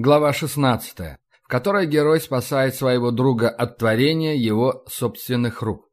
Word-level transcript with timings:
Глава 0.00 0.32
16, 0.32 0.96
в 1.42 1.48
которой 1.48 1.84
герой 1.88 2.20
спасает 2.20 2.76
своего 2.76 3.10
друга 3.10 3.48
от 3.48 3.78
творения 3.78 4.36
его 4.36 4.84
собственных 4.86 5.60
рук. 5.60 5.88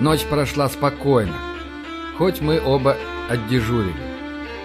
Ночь 0.00 0.24
прошла 0.24 0.70
спокойно, 0.70 1.36
хоть 2.16 2.40
мы 2.40 2.62
оба 2.64 2.96
отдежурили. 3.28 3.92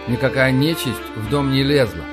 Никакая 0.07 0.53
нечисть 0.53 1.01
в 1.17 1.29
дом 1.29 1.51
не 1.51 1.63
лезла. 1.63 2.05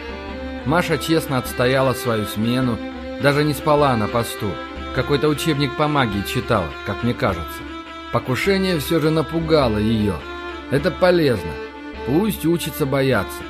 Маша 0.65 0.99
честно 0.99 1.39
отстояла 1.39 1.93
свою 1.95 2.25
смену, 2.27 2.79
даже 3.23 3.45
не 3.45 3.55
спала 3.55 3.97
на 3.97 4.07
посту. 4.07 4.51
Какой-то 4.95 5.29
учебник 5.29 5.77
по 5.77 5.89
магии 5.89 6.23
читала, 6.27 6.69
как 6.87 7.03
мне 7.03 7.15
кажется. 7.15 7.63
Покушение 8.13 8.79
все 8.79 9.01
же 9.01 9.11
напугало 9.11 9.79
ее. 9.79 10.15
Это 10.71 10.91
полезно. 10.91 11.51
Пусть 12.07 12.47
учится 12.47 12.87
бояться. 12.87 13.43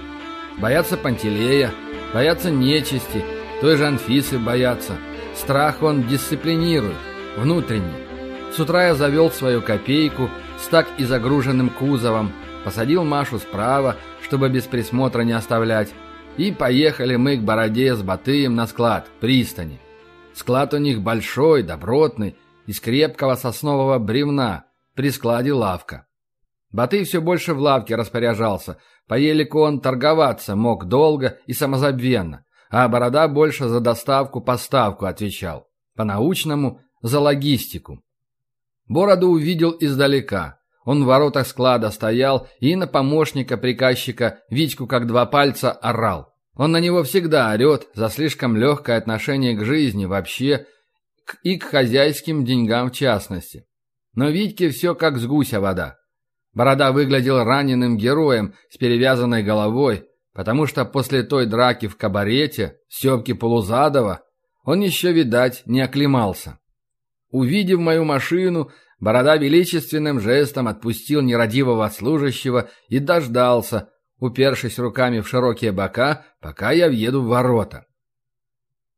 Бояться 0.58 0.96
Пантелея, 0.96 1.72
бояться 2.12 2.50
нечисти, 2.50 3.24
той 3.60 3.76
же 3.76 3.86
Анфисы 3.86 4.38
бояться. 4.38 4.94
Страх 5.36 5.82
он 5.82 6.02
дисциплинирует, 6.08 6.96
внутренний. 7.36 8.08
С 8.54 8.58
утра 8.58 8.88
я 8.88 8.94
завел 8.94 9.30
свою 9.30 9.62
копейку 9.62 10.28
с 10.60 10.66
так 10.66 10.88
и 10.98 11.04
загруженным 11.04 11.70
кузовом, 11.70 12.32
посадил 12.64 13.04
Машу 13.04 13.38
справа, 13.38 13.96
чтобы 14.24 14.48
без 14.48 14.64
присмотра 14.64 15.22
не 15.22 15.32
оставлять, 15.32 15.90
и 16.38 16.52
поехали 16.52 17.16
мы 17.16 17.36
к 17.36 17.42
Бороде 17.42 17.94
с 17.94 18.02
Батыем 18.02 18.54
на 18.54 18.66
склад, 18.68 19.08
пристани. 19.20 19.80
Склад 20.32 20.72
у 20.72 20.78
них 20.78 21.02
большой, 21.02 21.64
добротный, 21.64 22.36
из 22.66 22.80
крепкого 22.80 23.34
соснового 23.34 23.98
бревна, 23.98 24.66
при 24.94 25.10
складе 25.10 25.52
лавка. 25.52 26.06
Батый 26.70 27.04
все 27.04 27.20
больше 27.20 27.54
в 27.54 27.58
лавке 27.58 27.96
распоряжался, 27.96 28.78
по 29.08 29.14
елику 29.14 29.60
он 29.60 29.80
торговаться 29.80 30.54
мог 30.54 30.84
долго 30.84 31.38
и 31.46 31.52
самозабвенно, 31.52 32.44
а 32.70 32.86
Борода 32.88 33.26
больше 33.26 33.66
за 33.68 33.80
доставку-поставку 33.80 35.06
отвечал, 35.06 35.66
по-научному– 35.96 36.80
за 37.02 37.20
логистику. 37.20 38.02
Бороду 38.86 39.28
увидел 39.28 39.76
издалека– 39.78 40.57
он 40.88 41.04
в 41.04 41.06
воротах 41.06 41.46
склада 41.46 41.90
стоял 41.90 42.48
и 42.60 42.74
на 42.74 42.86
помощника 42.86 43.58
приказчика 43.58 44.40
Витьку 44.48 44.86
как 44.86 45.06
два 45.06 45.26
пальца 45.26 45.70
орал. 45.70 46.32
Он 46.54 46.72
на 46.72 46.80
него 46.80 47.02
всегда 47.02 47.52
орет 47.52 47.88
за 47.92 48.08
слишком 48.08 48.56
легкое 48.56 48.96
отношение 48.96 49.54
к 49.54 49.66
жизни 49.66 50.06
вообще 50.06 50.64
и 51.42 51.58
к 51.58 51.64
хозяйским 51.64 52.46
деньгам 52.46 52.88
в 52.88 52.94
частности. 52.94 53.66
Но 54.14 54.30
Витьке 54.30 54.70
все 54.70 54.94
как 54.94 55.18
с 55.18 55.26
гуся 55.26 55.60
вода. 55.60 55.98
Борода 56.54 56.90
выглядел 56.92 57.44
раненым 57.44 57.98
героем 57.98 58.54
с 58.70 58.78
перевязанной 58.78 59.42
головой, 59.42 60.06
потому 60.32 60.64
что 60.64 60.86
после 60.86 61.22
той 61.22 61.44
драки 61.44 61.86
в 61.86 61.98
кабарете, 61.98 62.78
Степки 62.88 63.34
Полузадова, 63.34 64.22
он 64.64 64.80
еще, 64.80 65.12
видать, 65.12 65.64
не 65.66 65.82
оклемался. 65.82 66.58
Увидев 67.30 67.78
мою 67.78 68.06
машину, 68.06 68.70
Борода 69.00 69.36
величественным 69.36 70.18
жестом 70.20 70.66
отпустил 70.66 71.20
нерадивого 71.22 71.88
служащего 71.88 72.68
и 72.88 72.98
дождался, 72.98 73.90
упершись 74.18 74.78
руками 74.78 75.20
в 75.20 75.28
широкие 75.28 75.70
бока, 75.70 76.26
пока 76.40 76.72
я 76.72 76.88
въеду 76.88 77.22
в 77.22 77.28
ворота. 77.28 77.86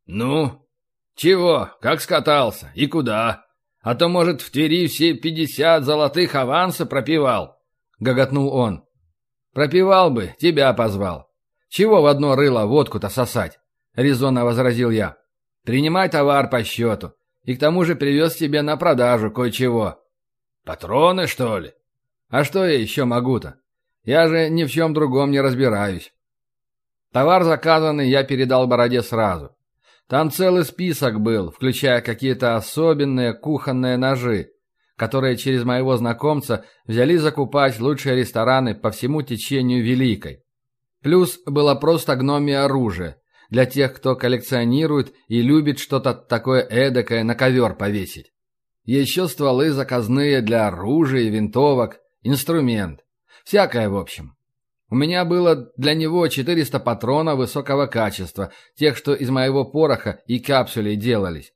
«Ну, 0.06 0.66
чего, 1.14 1.70
как 1.82 2.00
скатался 2.00 2.72
и 2.74 2.86
куда? 2.86 3.44
А 3.82 3.94
то, 3.94 4.08
может, 4.08 4.40
в 4.40 4.50
Твери 4.50 4.86
все 4.86 5.14
пятьдесят 5.14 5.84
золотых 5.84 6.34
аванса 6.34 6.86
пропивал?»— 6.86 7.58
гоготнул 7.98 8.52
он. 8.54 8.84
«Пропивал 9.52 10.10
бы, 10.10 10.34
тебя 10.38 10.72
позвал. 10.72 11.28
Чего 11.68 12.00
в 12.00 12.06
одно 12.06 12.36
рыло 12.36 12.64
водку-то 12.64 13.10
сосать?»— 13.10 13.58
резонно 13.94 14.44
возразил 14.44 14.90
я. 14.90 15.16
«Принимай 15.64 16.08
товар 16.08 16.48
по 16.48 16.64
счету. 16.64 17.12
И 17.50 17.56
к 17.56 17.58
тому 17.58 17.84
же 17.84 17.96
привез 17.96 18.36
тебе 18.36 18.62
на 18.62 18.76
продажу 18.76 19.32
кое-чего. 19.32 20.00
Патроны, 20.64 21.26
что 21.26 21.58
ли? 21.58 21.72
А 22.28 22.44
что 22.44 22.64
я 22.64 22.78
еще 22.78 23.06
могу-то? 23.06 23.56
Я 24.04 24.28
же 24.28 24.48
ни 24.48 24.62
в 24.62 24.70
чем 24.70 24.94
другом 24.94 25.32
не 25.32 25.40
разбираюсь. 25.40 26.12
Товар 27.12 27.42
заказанный 27.42 28.08
я 28.08 28.22
передал 28.22 28.68
Бороде 28.68 29.02
сразу. 29.02 29.50
Там 30.06 30.30
целый 30.30 30.64
список 30.64 31.20
был, 31.20 31.50
включая 31.50 32.02
какие-то 32.02 32.54
особенные 32.54 33.34
кухонные 33.34 33.96
ножи, 33.96 34.52
которые 34.94 35.36
через 35.36 35.64
моего 35.64 35.96
знакомца 35.96 36.64
взяли 36.86 37.16
закупать 37.16 37.80
лучшие 37.80 38.14
рестораны 38.14 38.76
по 38.76 38.92
всему 38.92 39.22
течению 39.22 39.82
Великой. 39.82 40.44
Плюс 41.02 41.40
было 41.46 41.74
просто 41.74 42.14
гномие 42.14 42.60
оружие, 42.60 43.19
для 43.50 43.66
тех, 43.66 43.92
кто 43.94 44.16
коллекционирует 44.16 45.12
и 45.28 45.42
любит 45.42 45.78
что-то 45.78 46.14
такое 46.14 46.62
эдакое 46.62 47.24
на 47.24 47.34
ковер 47.34 47.74
повесить. 47.74 48.32
Еще 48.84 49.28
стволы 49.28 49.70
заказные 49.70 50.40
для 50.40 50.68
оружия 50.68 51.28
винтовок, 51.28 52.00
инструмент. 52.22 53.00
Всякое 53.44 53.88
в 53.88 53.96
общем. 53.96 54.36
У 54.88 54.96
меня 54.96 55.24
было 55.24 55.70
для 55.76 55.94
него 55.94 56.26
400 56.26 56.80
патронов 56.80 57.38
высокого 57.38 57.86
качества, 57.86 58.52
тех, 58.76 58.96
что 58.96 59.14
из 59.14 59.30
моего 59.30 59.64
пороха 59.64 60.20
и 60.26 60.40
капсулей 60.40 60.96
делались. 60.96 61.52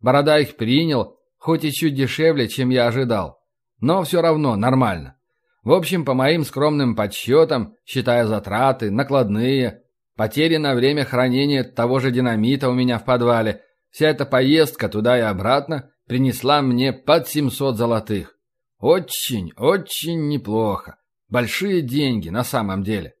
Борода 0.00 0.38
их 0.40 0.56
принял, 0.56 1.16
хоть 1.38 1.64
и 1.64 1.72
чуть 1.72 1.94
дешевле, 1.94 2.48
чем 2.48 2.70
я 2.70 2.88
ожидал. 2.88 3.40
Но 3.80 4.02
все 4.02 4.20
равно 4.20 4.56
нормально. 4.56 5.16
В 5.62 5.72
общем, 5.72 6.04
по 6.04 6.14
моим 6.14 6.44
скромным 6.44 6.96
подсчетам, 6.96 7.76
считая 7.84 8.26
затраты, 8.26 8.90
накладные, 8.90 9.81
Потери 10.16 10.56
на 10.56 10.74
время 10.74 11.04
хранения 11.04 11.64
того 11.64 11.98
же 11.98 12.10
динамита 12.10 12.68
у 12.68 12.74
меня 12.74 12.98
в 12.98 13.04
подвале. 13.04 13.62
Вся 13.90 14.08
эта 14.08 14.26
поездка 14.26 14.88
туда 14.88 15.18
и 15.18 15.22
обратно 15.22 15.90
принесла 16.06 16.60
мне 16.62 16.92
под 16.92 17.28
700 17.28 17.76
золотых. 17.76 18.36
Очень, 18.78 19.52
очень 19.56 20.28
неплохо. 20.28 20.96
Большие 21.28 21.80
деньги 21.80 22.28
на 22.28 22.44
самом 22.44 22.82
деле. 22.82 23.14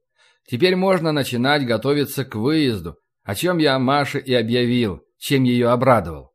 Теперь 0.46 0.76
можно 0.76 1.12
начинать 1.12 1.64
готовиться 1.64 2.24
к 2.24 2.34
выезду, 2.34 2.98
о 3.22 3.34
чем 3.34 3.58
я 3.58 3.78
Маше 3.78 4.18
и 4.18 4.34
объявил, 4.34 5.02
чем 5.18 5.44
ее 5.44 5.68
обрадовал. 5.68 6.32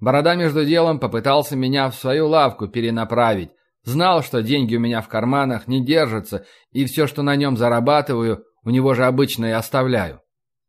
Борода 0.00 0.34
между 0.34 0.64
делом 0.64 0.98
попытался 0.98 1.56
меня 1.56 1.90
в 1.90 1.94
свою 1.94 2.26
лавку 2.28 2.66
перенаправить. 2.66 3.50
Знал, 3.84 4.22
что 4.22 4.42
деньги 4.42 4.74
у 4.76 4.80
меня 4.80 5.02
в 5.02 5.08
карманах 5.08 5.68
не 5.68 5.84
держатся, 5.84 6.46
и 6.72 6.86
все, 6.86 7.06
что 7.06 7.22
на 7.22 7.36
нем 7.36 7.56
зарабатываю, 7.56 8.44
у 8.64 8.70
него 8.70 8.94
же 8.94 9.04
обычно 9.04 9.46
и 9.46 9.50
оставляю. 9.50 10.20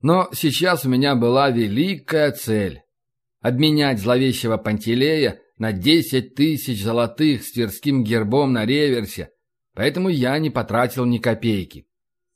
Но 0.01 0.29
сейчас 0.33 0.85
у 0.85 0.89
меня 0.89 1.15
была 1.15 1.49
великая 1.49 2.31
цель– 2.31 2.81
обменять 3.41 3.99
зловещего 3.99 4.57
Пантелея 4.57 5.39
на 5.57 5.73
10 5.73 6.33
тысяч 6.33 6.81
золотых 6.81 7.43
с 7.43 7.51
тверским 7.51 8.03
гербом 8.03 8.53
на 8.53 8.65
реверсе, 8.65 9.29
поэтому 9.75 10.09
я 10.09 10.37
не 10.39 10.49
потратил 10.49 11.05
ни 11.05 11.19
копейки. 11.19 11.85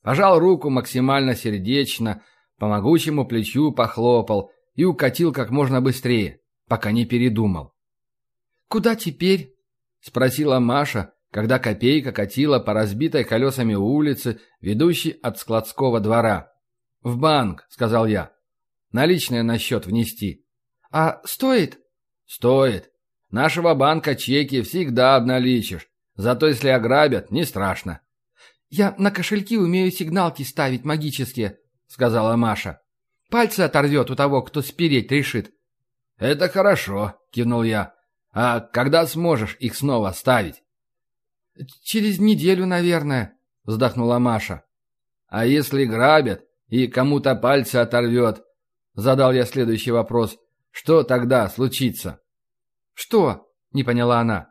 Пожал 0.04 0.38
руку 0.38 0.70
максимально 0.70 1.34
сердечно, 1.34 2.22
по 2.60 2.68
могучему 2.68 3.26
плечу 3.26 3.72
похлопал 3.72 4.52
и 4.76 4.84
укатил 4.84 5.34
как 5.34 5.50
можно 5.50 5.82
быстрее, 5.82 6.40
пока 6.68 6.92
не 6.92 7.06
передумал. 7.06 7.74
«Куда 8.68 8.96
теперь?»– 8.96 9.56
спросила 10.02 10.60
Маша, 10.60 11.15
когда 11.36 11.60
копейка 11.60 12.14
катила 12.14 12.60
по 12.60 12.72
разбитой 12.72 13.26
колесами 13.26 13.74
улице, 13.74 14.40
ведущей 14.62 15.20
от 15.22 15.38
складского 15.38 16.00
двора. 16.00 16.54
«В 17.02 17.18
банк»,— 17.18 17.66
сказал 17.70 18.08
я. 18.08 18.32
«Наличные 18.94 19.44
на 19.44 19.60
счет 19.60 19.86
внести». 19.86 20.46
«А 20.92 21.20
стоит?» 21.26 21.78
«Стоит. 22.26 22.90
Нашего 23.32 23.74
банка 23.74 24.16
чеки 24.16 24.62
всегда 24.62 25.18
обналичишь. 25.18 25.90
Зато 26.16 26.48
если 26.48 26.70
ограбят, 26.70 27.32
не 27.32 27.44
страшно». 27.44 28.00
«Я 28.70 28.96
на 28.98 29.12
кошельки 29.12 29.58
умею 29.58 29.92
сигналки 29.92 30.44
ставить 30.44 30.86
магические»,— 30.86 31.58
сказала 31.88 32.38
Маша. 32.38 32.80
«Пальцы 33.30 33.60
оторвет 33.60 34.10
у 34.10 34.16
того, 34.16 34.42
кто 34.42 34.62
спереть 34.62 35.12
решит». 35.12 35.52
«Это 36.18 36.48
хорошо»,— 36.48 37.20
кивнул 37.34 37.64
я. 37.64 37.94
«А 38.32 38.62
когда 38.62 39.06
сможешь 39.06 39.58
их 39.60 39.76
снова 39.76 40.14
ставить?» 40.14 40.62
«Через 41.84 42.20
неделю, 42.20 42.66
наверное»,— 42.66 43.38
вздохнула 43.66 44.20
Маша. 44.20 44.64
«А 45.28 45.46
если 45.46 45.86
грабят 45.86 46.44
и 46.68 46.88
кому-то 46.88 47.36
пальцы 47.36 47.78
оторвет?» 47.78 48.44
Задал 48.94 49.34
я 49.34 49.46
следующий 49.46 49.92
вопрос. 49.92 50.38
«Что 50.72 51.04
тогда 51.04 51.50
случится?» 51.50 52.20
«Что?»— 52.94 53.50
не 53.72 53.84
поняла 53.84 54.20
она. 54.20 54.50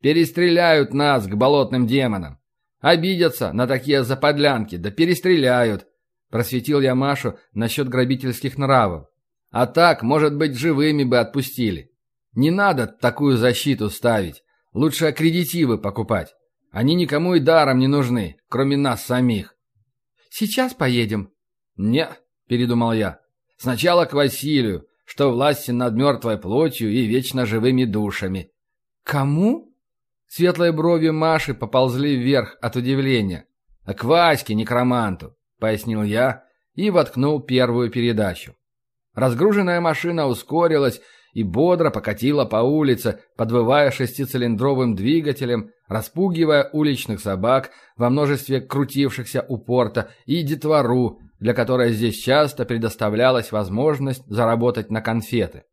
«Перестреляют 0.00 0.92
нас 0.92 1.26
к 1.26 1.34
болотным 1.34 1.86
демонам. 1.86 2.38
Обидятся 2.80 3.52
на 3.54 3.66
такие 3.66 4.04
заподлянки, 4.04 4.76
да 4.76 4.90
перестреляют. 4.90 5.86
Просветил 6.28 6.82
я 6.82 6.94
Машу 6.94 7.38
насчет 7.54 7.88
грабительских 7.88 8.58
нравов. 8.58 9.06
А 9.50 9.66
так, 9.66 10.02
может 10.02 10.36
быть, 10.36 10.58
живыми 10.58 11.04
бы 11.04 11.18
отпустили. 11.18 11.92
Не 12.34 12.50
надо 12.50 12.86
такую 12.86 13.38
защиту 13.38 13.88
ставить. 13.88 14.43
Лучше 14.74 15.06
аккредитивы 15.06 15.78
покупать. 15.78 16.34
Они 16.72 16.96
никому 16.96 17.34
и 17.34 17.40
даром 17.40 17.78
не 17.78 17.86
нужны, 17.86 18.36
кроме 18.48 18.76
нас 18.76 19.04
самих. 19.04 19.54
Сейчас 20.30 20.74
поедем. 20.74 21.32
Не, 21.76 22.08
передумал 22.48 22.92
я. 22.92 23.20
Сначала 23.56 24.04
к 24.04 24.12
Василию, 24.12 24.86
что 25.04 25.30
власти 25.30 25.70
над 25.70 25.94
мертвой 25.94 26.38
плотью 26.38 26.90
и 26.90 27.06
вечно 27.06 27.46
живыми 27.46 27.84
душами. 27.84 28.50
Кому? 29.04 29.72
Светлые 30.26 30.72
брови 30.72 31.10
Маши 31.10 31.54
поползли 31.54 32.16
вверх 32.16 32.56
от 32.60 32.74
удивления. 32.74 33.46
«А 33.84 33.94
к 33.94 34.02
Ваське, 34.02 34.54
некроманту»,— 34.54 35.36
пояснил 35.60 36.02
я 36.02 36.44
и 36.74 36.90
воткнул 36.90 37.40
первую 37.40 37.90
передачу. 37.90 38.56
Разгруженная 39.12 39.80
машина 39.80 40.26
ускорилась 40.26 41.00
и 41.34 41.42
бодро 41.42 41.90
покатила 41.90 42.44
по 42.44 42.56
улице, 42.56 43.20
подвывая 43.36 43.90
шестицилиндровым 43.90 44.94
двигателем, 44.94 45.70
распугивая 45.88 46.70
уличных 46.72 47.20
собак 47.20 47.70
во 47.96 48.08
множестве 48.08 48.60
крутившихся 48.60 49.44
у 49.48 49.58
порта 49.58 50.10
и 50.26 50.42
детвору, 50.42 51.18
для 51.40 51.52
которой 51.52 51.92
здесь 51.92 52.16
часто 52.16 52.64
предоставлялась 52.64 53.52
возможность 53.52 54.24
заработать 54.26 54.90
на 54.90 55.02
конфеты. 55.02 55.64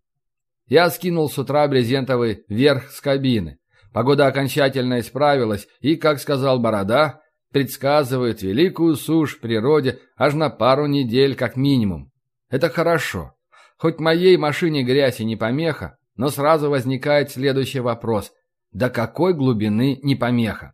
Я 0.67 0.89
скинул 0.89 1.29
с 1.29 1.37
утра 1.37 1.67
брезентовый 1.67 2.43
верх 2.49 2.89
с 2.89 2.99
кабины. 2.99 3.59
Погода 3.93 4.25
окончательно 4.25 4.99
исправилась, 4.99 5.67
и, 5.79 5.95
как 5.95 6.19
сказал 6.19 6.59
Борода, 6.59 7.21
предсказывает 7.51 8.41
великую 8.41 8.95
сушь 8.95 9.35
в 9.35 9.41
природе 9.41 9.99
аж 10.17 10.33
на 10.33 10.49
пару 10.49 10.87
недель 10.87 11.35
как 11.35 11.55
минимум. 11.55 12.11
Это 12.49 12.69
хорошо. 12.69 13.33
Хоть 13.81 13.99
моей 13.99 14.37
машине 14.37 14.83
грязь 14.83 15.21
и 15.21 15.25
не 15.25 15.35
помеха, 15.35 15.97
но 16.15 16.29
сразу 16.29 16.69
возникает 16.69 17.31
следующий 17.31 17.79
вопрос. 17.79 18.31
До 18.71 18.91
какой 18.91 19.33
глубины 19.33 19.99
не 20.03 20.15
помеха? 20.15 20.73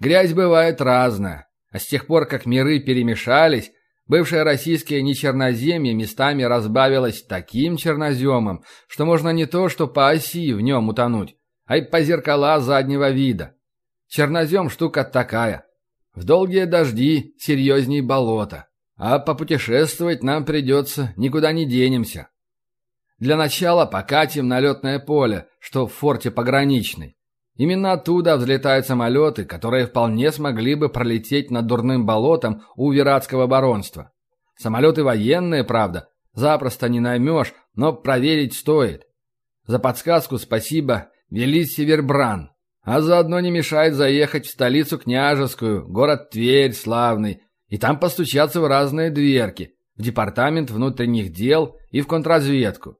Грязь 0.00 0.32
бывает 0.32 0.80
разная, 0.80 1.46
а 1.70 1.78
с 1.78 1.86
тех 1.86 2.08
пор, 2.08 2.26
как 2.26 2.46
миры 2.46 2.80
перемешались, 2.80 3.70
бывшее 4.08 4.42
российское 4.42 5.00
нечерноземье 5.00 5.94
местами 5.94 6.42
разбавилось 6.42 7.22
таким 7.22 7.76
черноземом, 7.76 8.64
что 8.88 9.06
можно 9.06 9.28
не 9.28 9.46
то 9.46 9.68
что 9.68 9.86
по 9.86 10.10
оси 10.10 10.52
в 10.52 10.60
нем 10.60 10.88
утонуть, 10.88 11.36
а 11.66 11.76
и 11.76 11.82
по 11.82 12.02
зеркала 12.02 12.58
заднего 12.58 13.10
вида. 13.10 13.54
Чернозем 14.08 14.70
штука 14.70 15.04
такая. 15.04 15.66
В 16.16 16.24
долгие 16.24 16.64
дожди 16.64 17.32
серьезней 17.38 18.00
болота. 18.00 18.66
А 18.96 19.20
попутешествовать 19.20 20.24
нам 20.24 20.44
придется, 20.44 21.14
никуда 21.16 21.52
не 21.52 21.64
денемся. 21.64 22.26
Для 23.20 23.36
начала 23.36 23.84
покатим 23.84 24.48
на 24.48 24.60
летное 24.60 24.98
поле, 24.98 25.46
что 25.58 25.86
в 25.86 25.92
форте 25.92 26.30
пограничный. 26.30 27.16
Именно 27.54 27.92
оттуда 27.92 28.38
взлетают 28.38 28.86
самолеты, 28.86 29.44
которые 29.44 29.86
вполне 29.86 30.32
смогли 30.32 30.74
бы 30.74 30.88
пролететь 30.88 31.50
над 31.50 31.66
дурным 31.66 32.06
болотом 32.06 32.62
у 32.76 32.90
Виратского 32.90 33.46
баронства. 33.46 34.10
Самолеты 34.56 35.04
военные, 35.04 35.64
правда, 35.64 36.08
запросто 36.32 36.88
не 36.88 37.00
наймешь, 37.00 37.52
но 37.74 37.92
проверить 37.92 38.54
стоит. 38.54 39.02
За 39.66 39.78
подсказку 39.78 40.38
спасибо, 40.38 41.10
вели 41.28 41.66
Севербран. 41.66 42.52
А 42.82 43.02
заодно 43.02 43.38
не 43.40 43.50
мешает 43.50 43.92
заехать 43.92 44.46
в 44.46 44.50
столицу 44.50 44.98
княжескую, 44.98 45.86
город 45.86 46.30
Тверь 46.30 46.72
славный, 46.72 47.42
и 47.68 47.76
там 47.76 48.00
постучаться 48.00 48.62
в 48.62 48.66
разные 48.66 49.10
дверки, 49.10 49.74
в 49.94 50.02
департамент 50.02 50.70
внутренних 50.70 51.32
дел 51.32 51.76
и 51.90 52.00
в 52.00 52.06
контрразведку. 52.06 52.96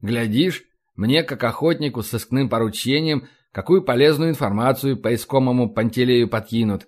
Глядишь, 0.00 0.64
мне, 0.96 1.22
как 1.22 1.42
охотнику 1.44 2.02
с 2.02 2.08
сыскным 2.08 2.48
поручением, 2.48 3.28
какую 3.52 3.82
полезную 3.82 4.30
информацию 4.30 4.96
по 4.96 5.14
искомому 5.14 5.72
Пантелею 5.72 6.28
подкинут. 6.28 6.86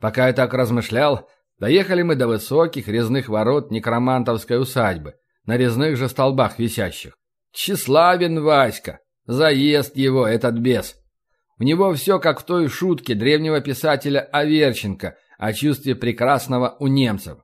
Пока 0.00 0.28
я 0.28 0.32
так 0.32 0.54
размышлял, 0.54 1.28
доехали 1.58 2.02
мы 2.02 2.14
до 2.14 2.26
высоких 2.26 2.88
резных 2.88 3.28
ворот 3.28 3.70
некромантовской 3.70 4.60
усадьбы, 4.60 5.14
на 5.44 5.56
резных 5.56 5.96
же 5.96 6.08
столбах 6.08 6.58
висящих. 6.58 7.16
Тщеславен 7.52 8.42
Васька, 8.42 9.00
заест 9.26 9.96
его 9.96 10.26
этот 10.26 10.56
бес. 10.56 10.96
У 11.58 11.64
него 11.64 11.92
все 11.94 12.20
как 12.20 12.40
в 12.40 12.44
той 12.44 12.68
шутке 12.68 13.14
древнего 13.14 13.60
писателя 13.60 14.20
Аверченко 14.20 15.16
о 15.38 15.52
чувстве 15.52 15.94
прекрасного 15.96 16.76
у 16.78 16.86
немцев. 16.86 17.38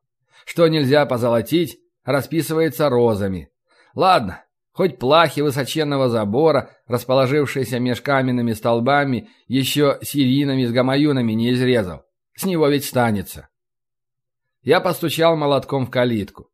Что 0.45 0.69
нельзя 0.69 1.07
позолотить, 1.07 1.79
расписывается 2.05 2.89
розами. 2.89 3.49
Ладно, 3.95 4.45
Хоть 4.75 4.99
плахи 4.99 5.38
высоченного 5.38 6.09
забора, 6.09 6.73
расположившиеся 6.88 7.79
меж 7.79 8.00
каменными 8.00 8.55
столбами, 8.55 9.31
еще 9.47 10.00
сиринами 10.03 10.65
с 10.65 10.73
гамаюнами 10.73 11.32
не 11.32 11.53
изрезал. 11.53 12.03
С 12.35 12.44
него 12.44 12.67
ведь 12.67 12.85
станется. 12.85 13.49
Я 14.62 14.81
постучал 14.81 15.37
молотком 15.37 15.87
в 15.87 15.91
калитку. 15.91 16.50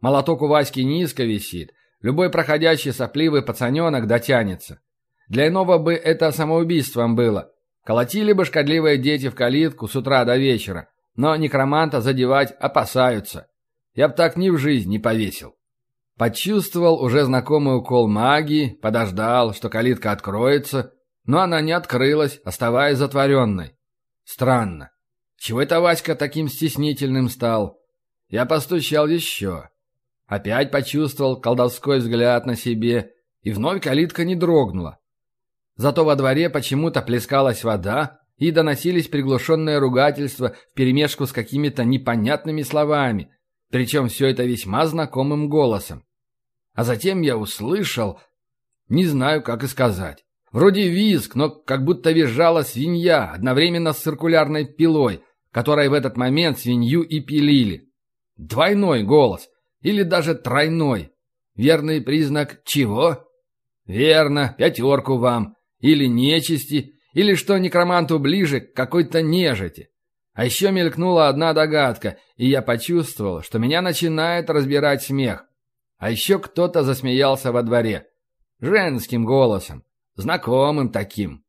Молоток 0.00 0.42
у 0.42 0.46
Васьки 0.46 0.80
низко 0.80 1.24
висит. 1.24 1.72
Любой 2.00 2.30
проходящий 2.30 2.92
сопливый 2.92 3.42
пацаненок 3.42 4.06
дотянется. 4.06 4.80
Для 5.28 5.48
иного 5.48 5.78
бы 5.78 5.94
это 5.94 6.30
самоубийством 6.30 7.16
было. 7.16 7.50
Колотили 7.84 8.32
бы 8.32 8.44
шкодливые 8.44 8.98
дети 8.98 9.28
в 9.28 9.34
калитку 9.34 9.88
с 9.88 9.96
утра 9.96 10.24
до 10.24 10.36
вечера. 10.36 10.90
Но 11.16 11.34
некроманта 11.34 12.00
задевать 12.00 12.52
опасаются. 12.52 13.48
Я 13.94 14.06
б 14.06 14.14
так 14.14 14.36
ни 14.36 14.50
в 14.50 14.58
жизнь 14.58 14.90
не 14.90 15.00
повесил. 15.00 15.56
Почувствовал 16.16 17.02
уже 17.02 17.24
знакомый 17.24 17.76
укол 17.76 18.08
магии, 18.08 18.78
подождал, 18.80 19.52
что 19.52 19.68
калитка 19.68 20.12
откроется, 20.12 20.92
но 21.24 21.40
она 21.40 21.60
не 21.60 21.72
открылась, 21.72 22.40
оставаясь 22.44 22.98
затворенной. 22.98 23.76
Странно. 24.24 24.90
Чего 25.36 25.60
это 25.60 25.80
Васька 25.80 26.14
таким 26.14 26.48
стеснительным 26.48 27.28
стал? 27.28 27.78
Я 28.28 28.46
постучал 28.46 29.08
еще. 29.08 29.68
Опять 30.26 30.70
почувствовал 30.70 31.40
колдовской 31.40 31.98
взгляд 31.98 32.46
на 32.46 32.56
себе, 32.56 33.10
и 33.42 33.52
вновь 33.52 33.82
калитка 33.82 34.24
не 34.24 34.36
дрогнула. 34.36 34.98
Зато 35.76 36.04
во 36.04 36.14
дворе 36.14 36.48
почему-то 36.48 37.02
плескалась 37.02 37.64
вода, 37.64 38.20
и 38.36 38.50
доносились 38.50 39.08
приглушенные 39.08 39.78
ругательства 39.78 40.54
вперемешку 40.72 41.26
с 41.26 41.32
какими-то 41.32 41.84
непонятными 41.84 42.62
словами, 42.62 43.30
причем 43.74 44.06
все 44.06 44.28
это 44.28 44.44
весьма 44.44 44.86
знакомым 44.86 45.48
голосом. 45.48 46.04
А 46.74 46.84
затем 46.84 47.22
я 47.22 47.36
услышал... 47.36 48.20
Не 48.88 49.04
знаю, 49.04 49.42
как 49.42 49.64
и 49.64 49.66
сказать. 49.66 50.24
Вроде 50.52 50.88
визг, 50.88 51.34
но 51.34 51.50
как 51.50 51.84
будто 51.84 52.12
визжала 52.12 52.62
свинья, 52.62 53.32
одновременно 53.32 53.92
с 53.92 53.98
циркулярной 53.98 54.64
пилой, 54.64 55.24
которой 55.50 55.88
в 55.88 55.92
этот 55.92 56.16
момент 56.16 56.60
свинью 56.60 57.02
и 57.02 57.18
пилили. 57.18 57.90
Двойной 58.36 59.02
голос. 59.02 59.48
Или 59.80 60.04
даже 60.04 60.36
тройной. 60.36 61.10
Верный 61.56 62.00
признак 62.00 62.62
чего? 62.64 63.26
Верно, 63.86 64.54
пятерку 64.56 65.16
вам. 65.16 65.56
Или 65.80 66.06
нечисти, 66.06 66.94
или 67.12 67.34
что 67.34 67.58
некроманту 67.58 68.20
ближе 68.20 68.60
к 68.60 68.72
какой-то 68.72 69.20
нежити. 69.20 69.88
А 70.34 70.44
еще 70.44 70.72
мелькнула 70.72 71.28
одна 71.28 71.52
догадка, 71.52 72.18
и 72.36 72.48
я 72.48 72.60
почувствовал, 72.60 73.42
что 73.42 73.60
меня 73.60 73.80
начинает 73.80 74.50
разбирать 74.50 75.02
смех. 75.02 75.44
А 75.96 76.10
еще 76.10 76.40
кто-то 76.40 76.82
засмеялся 76.82 77.52
во 77.52 77.62
дворе. 77.62 78.08
Женским 78.60 79.24
голосом. 79.24 79.84
Знакомым 80.16 80.90
таким. 80.90 81.44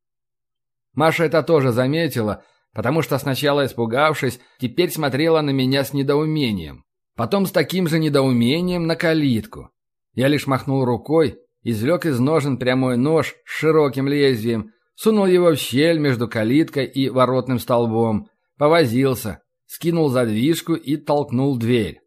Маша 0.94 1.26
это 1.26 1.42
тоже 1.42 1.72
заметила, 1.72 2.44
потому 2.74 3.02
что 3.02 3.18
сначала 3.18 3.66
испугавшись, 3.66 4.40
теперь 4.60 4.92
смотрела 4.92 5.42
на 5.42 5.50
меня 5.50 5.84
с 5.84 5.92
недоумением. 5.92 6.86
Потом 7.16 7.48
с 7.48 7.52
таким 7.52 7.88
же 7.88 7.98
недоумением 7.98 8.86
на 8.86 8.96
калитку. 8.96 9.72
Я 10.14 10.28
лишь 10.28 10.46
махнул 10.46 10.86
рукой, 10.86 11.40
извлек 11.64 12.06
из 12.06 12.20
ножен 12.20 12.58
прямой 12.58 12.98
нож 12.98 13.36
с 13.46 13.50
широким 13.50 14.08
лезвием, 14.08 14.72
сунул 14.96 15.26
его 15.26 15.52
в 15.52 15.58
щель 15.58 15.98
между 15.98 16.28
калиткой 16.28 16.86
и 16.86 17.10
воротным 17.10 17.60
столбом, 17.60 18.30
Повозился, 18.58 19.42
скинул 19.66 20.10
задвижку 20.10 20.74
и 20.74 20.98
толкнул 20.98 21.58
дверь. 21.58 22.02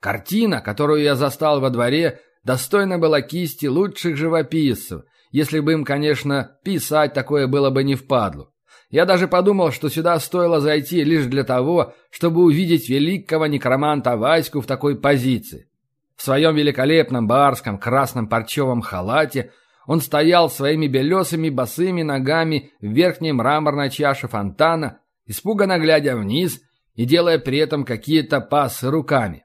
Картина, 0.00 0.60
которую 0.60 1.02
я 1.02 1.14
застал 1.14 1.60
во 1.60 1.70
дворе, 1.70 2.20
достойна 2.44 2.98
была 2.98 3.20
кисти 3.20 3.66
лучших 3.66 4.16
живописцев, 4.16 5.02
если 5.30 5.60
бы 5.60 5.72
им, 5.72 5.84
конечно, 5.84 6.56
писать 6.64 7.12
такое 7.12 7.46
было 7.46 7.70
бы 7.70 7.84
не 7.84 7.94
впадлу. 7.94 8.52
Я 8.88 9.04
даже 9.04 9.28
подумал, 9.28 9.70
что 9.70 9.88
сюда 9.88 10.18
стоило 10.18 10.60
зайти 10.60 11.04
лишь 11.04 11.26
для 11.26 11.44
того, 11.44 11.94
чтобы 12.10 12.42
увидеть 12.42 12.88
великого 12.88 13.46
некроманта 13.46 14.16
Ваську 14.16 14.60
в 14.60 14.66
такой 14.66 14.96
позиции. 14.98 15.68
В 16.16 16.22
своем 16.22 16.56
великолепном 16.56 17.26
барском 17.28 17.78
красном 17.78 18.28
парчевом 18.28 18.80
халате 18.80 19.52
он 19.86 20.00
стоял 20.00 20.50
своими 20.50 20.86
белесыми 20.86 21.50
босыми 21.50 22.02
ногами 22.02 22.72
в 22.80 22.86
верхней 22.86 23.32
мраморной 23.32 23.90
чаше 23.90 24.28
фонтана, 24.28 24.99
испуганно 25.30 25.78
глядя 25.78 26.16
вниз 26.16 26.60
и 26.94 27.04
делая 27.04 27.38
при 27.38 27.58
этом 27.58 27.84
какие-то 27.84 28.40
пассы 28.40 28.90
руками. 28.90 29.44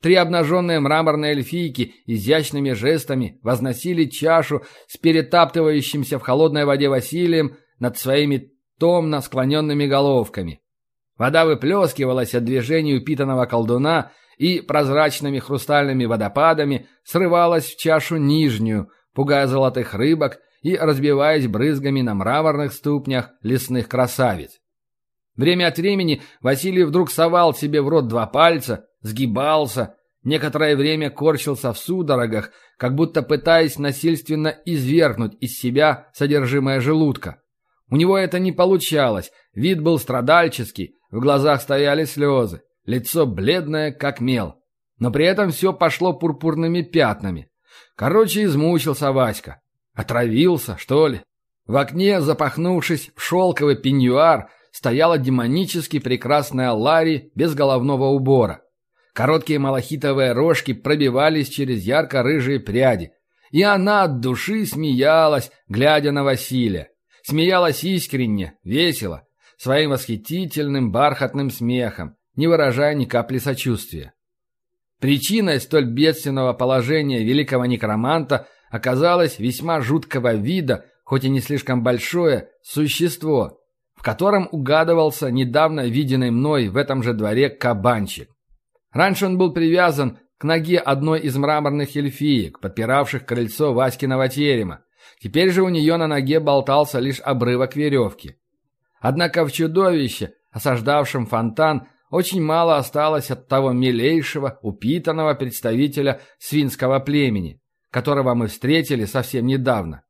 Три 0.00 0.14
обнаженные 0.14 0.78
мраморные 0.78 1.32
эльфийки 1.32 1.96
изящными 2.06 2.70
жестами 2.70 3.40
возносили 3.42 4.04
чашу 4.04 4.62
с 4.86 4.96
перетаптывающимся 4.96 6.20
в 6.20 6.22
холодной 6.22 6.64
воде 6.64 6.88
Василием 6.88 7.56
над 7.80 7.98
своими 7.98 8.52
томно 8.78 9.20
склоненными 9.20 9.86
головками. 9.86 10.60
Вода 11.16 11.44
выплескивалась 11.46 12.36
от 12.36 12.44
движения 12.44 12.94
упитанного 12.94 13.46
колдуна 13.46 14.12
и 14.36 14.60
прозрачными 14.60 15.40
хрустальными 15.40 16.04
водопадами 16.04 16.86
срывалась 17.02 17.66
в 17.66 17.76
чашу 17.76 18.18
нижнюю, 18.18 18.88
пугая 19.14 19.48
золотых 19.48 19.94
рыбок 19.94 20.38
и 20.62 20.76
разбиваясь 20.76 21.48
брызгами 21.48 22.02
на 22.02 22.14
мраморных 22.14 22.72
ступнях 22.72 23.30
лесных 23.42 23.88
красавиц. 23.88 24.60
Время 25.38 25.68
от 25.68 25.78
времени 25.78 26.20
Василий 26.42 26.82
вдруг 26.82 27.10
совал 27.12 27.54
себе 27.54 27.80
в 27.80 27.88
рот 27.88 28.08
два 28.08 28.26
пальца, 28.26 28.86
сгибался, 29.02 29.94
некоторое 30.24 30.74
время 30.74 31.10
корчился 31.10 31.72
в 31.72 31.78
судорогах, 31.78 32.50
как 32.76 32.96
будто 32.96 33.22
пытаясь 33.22 33.78
насильственно 33.78 34.48
извергнуть 34.64 35.36
из 35.40 35.56
себя 35.56 36.08
содержимое 36.12 36.80
желудка. 36.80 37.40
У 37.88 37.96
него 37.96 38.18
это 38.18 38.40
не 38.40 38.50
получалось, 38.50 39.30
вид 39.54 39.80
был 39.80 40.00
страдальческий, 40.00 40.96
в 41.12 41.20
глазах 41.20 41.62
стояли 41.62 42.04
слезы, 42.04 42.62
лицо 42.84 43.24
бледное, 43.24 43.92
как 43.92 44.20
мел. 44.20 44.56
Но 44.98 45.12
при 45.12 45.24
этом 45.24 45.52
все 45.52 45.72
пошло 45.72 46.14
пурпурными 46.14 46.82
пятнами. 46.82 47.48
Короче, 47.94 48.42
измучился 48.42 49.12
Васька. 49.12 49.60
Отравился, 49.94 50.76
что 50.78 51.06
ли? 51.06 51.22
В 51.68 51.76
окне, 51.76 52.20
запахнувшись 52.20 53.12
в 53.14 53.22
шелковый 53.22 53.76
пеньюар, 53.76 54.48
стояла 54.78 55.18
демонически 55.18 55.98
прекрасная 55.98 56.70
Ларри 56.70 57.32
без 57.34 57.52
головного 57.52 58.10
убора. 58.10 58.62
Короткие 59.12 59.58
малахитовые 59.58 60.30
рожки 60.30 60.72
пробивались 60.72 61.48
через 61.48 61.82
ярко-рыжие 61.82 62.60
пряди. 62.60 63.10
И 63.50 63.60
она 63.64 64.04
от 64.04 64.20
души 64.20 64.66
смеялась, 64.66 65.50
глядя 65.66 66.12
на 66.12 66.22
Василия. 66.22 66.90
Смеялась 67.24 67.82
искренне, 67.82 68.54
весело, 68.62 69.24
своим 69.56 69.90
восхитительным 69.90 70.92
бархатным 70.92 71.50
смехом, 71.50 72.14
не 72.36 72.46
выражая 72.46 72.94
ни 72.94 73.04
капли 73.04 73.38
сочувствия. 73.38 74.12
Причиной 75.00 75.60
столь 75.60 75.86
бедственного 75.86 76.52
положения 76.52 77.24
великого 77.24 77.66
некроманта 77.66 78.46
оказалось 78.70 79.40
весьма 79.40 79.80
жуткого 79.80 80.34
вида, 80.34 80.84
хоть 81.02 81.24
и 81.24 81.28
не 81.28 81.40
слишком 81.40 81.82
большое, 81.82 82.50
существо, 82.62 83.57
в 83.98 84.02
котором 84.02 84.48
угадывался 84.52 85.28
недавно 85.28 85.86
виденный 85.88 86.30
мной 86.30 86.68
в 86.68 86.76
этом 86.76 87.02
же 87.02 87.14
дворе 87.14 87.50
кабанчик. 87.50 88.30
Раньше 88.92 89.26
он 89.26 89.36
был 89.38 89.52
привязан 89.52 90.18
к 90.38 90.44
ноге 90.44 90.78
одной 90.78 91.18
из 91.20 91.36
мраморных 91.36 91.96
эльфиек, 91.96 92.60
подпиравших 92.60 93.26
крыльцо 93.26 93.74
Васькиного 93.74 94.28
терема. 94.28 94.84
Теперь 95.20 95.50
же 95.50 95.62
у 95.62 95.68
нее 95.68 95.96
на 95.96 96.06
ноге 96.06 96.38
болтался 96.38 97.00
лишь 97.00 97.18
обрывок 97.18 97.74
веревки. 97.74 98.36
Однако 99.00 99.44
в 99.44 99.50
чудовище, 99.50 100.34
осаждавшем 100.52 101.26
фонтан, 101.26 101.88
очень 102.08 102.40
мало 102.40 102.76
осталось 102.76 103.32
от 103.32 103.48
того 103.48 103.72
милейшего, 103.72 104.60
упитанного 104.62 105.34
представителя 105.34 106.20
свинского 106.38 107.00
племени, 107.00 107.60
которого 107.90 108.34
мы 108.34 108.46
встретили 108.46 109.06
совсем 109.06 109.44
недавно. 109.46 110.04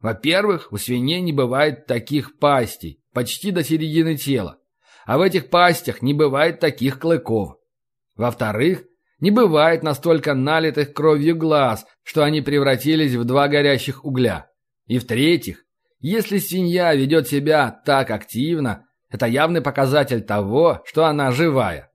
Во-первых, 0.00 0.72
у 0.72 0.76
свиней 0.76 1.20
не 1.20 1.32
бывает 1.32 1.86
таких 1.86 2.40
пастей, 2.40 3.01
почти 3.12 3.50
до 3.50 3.62
середины 3.62 4.16
тела, 4.16 4.58
а 5.06 5.18
в 5.18 5.20
этих 5.20 5.50
пастях 5.50 6.02
не 6.02 6.14
бывает 6.14 6.60
таких 6.60 6.98
клыков. 6.98 7.56
Во-вторых, 8.16 8.84
не 9.20 9.30
бывает 9.30 9.82
настолько 9.82 10.34
налитых 10.34 10.92
кровью 10.92 11.36
глаз, 11.36 11.86
что 12.02 12.24
они 12.24 12.40
превратились 12.40 13.14
в 13.14 13.24
два 13.24 13.48
горящих 13.48 14.04
угля. 14.04 14.50
И 14.86 14.98
в-третьих, 14.98 15.64
если 16.00 16.38
свинья 16.38 16.94
ведет 16.94 17.28
себя 17.28 17.70
так 17.70 18.10
активно, 18.10 18.86
это 19.08 19.26
явный 19.26 19.60
показатель 19.60 20.22
того, 20.22 20.82
что 20.84 21.04
она 21.04 21.30
живая. 21.30 21.90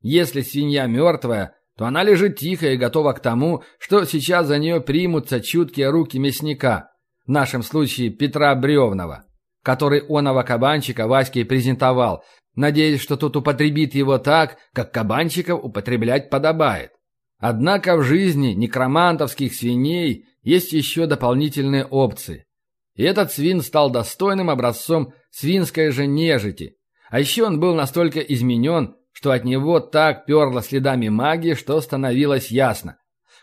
Если 0.00 0.40
свинья 0.40 0.86
мертвая, 0.86 1.54
то 1.76 1.86
она 1.86 2.02
лежит 2.02 2.38
тихо 2.38 2.70
и 2.70 2.76
готова 2.76 3.12
к 3.12 3.20
тому, 3.20 3.62
что 3.78 4.04
сейчас 4.04 4.46
за 4.46 4.58
нее 4.58 4.80
примутся 4.80 5.40
чуткие 5.40 5.90
руки 5.90 6.18
мясника, 6.18 6.90
в 7.26 7.30
нашем 7.30 7.62
случае 7.62 8.10
Петра 8.10 8.54
Бревнова, 8.54 9.24
который 9.62 10.02
оного 10.08 10.42
кабанчика 10.42 11.06
Ваське 11.06 11.44
презентовал, 11.44 12.24
надеясь, 12.54 13.00
что 13.00 13.16
тот 13.16 13.36
употребит 13.36 13.94
его 13.94 14.18
так, 14.18 14.58
как 14.72 14.92
кабанчиков 14.92 15.62
употреблять 15.62 16.30
подобает. 16.30 16.92
Однако 17.38 17.96
в 17.96 18.02
жизни 18.02 18.52
некромантовских 18.52 19.54
свиней 19.54 20.26
есть 20.42 20.72
еще 20.72 21.06
дополнительные 21.06 21.84
опции. 21.84 22.46
И 22.94 23.02
этот 23.02 23.32
свин 23.32 23.62
стал 23.62 23.90
достойным 23.90 24.50
образцом 24.50 25.14
свинской 25.30 25.90
же 25.90 26.06
нежити. 26.06 26.76
А 27.10 27.20
еще 27.20 27.44
он 27.44 27.58
был 27.58 27.74
настолько 27.74 28.20
изменен, 28.20 28.96
что 29.12 29.32
от 29.32 29.44
него 29.44 29.80
так 29.80 30.26
перло 30.26 30.62
следами 30.62 31.08
магии, 31.08 31.54
что 31.54 31.80
становилось 31.80 32.50
ясно. 32.50 32.96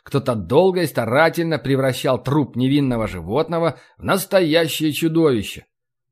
Кто-то 0.03 0.35
долго 0.35 0.83
и 0.83 0.87
старательно 0.87 1.57
превращал 1.57 2.21
труп 2.21 2.55
невинного 2.55 3.07
животного 3.07 3.79
в 3.97 4.03
настоящее 4.03 4.91
чудовище. 4.91 5.65